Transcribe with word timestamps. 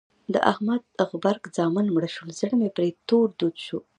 د 0.33 0.35
احمد 0.51 0.81
غبرګ 1.09 1.43
زامن 1.57 1.85
مړه 1.95 2.09
شول؛ 2.15 2.29
زړه 2.39 2.53
مې 2.59 2.69
پر 2.75 2.81
تور 3.07 3.27
دود 3.39 3.55
شو. 3.65 3.79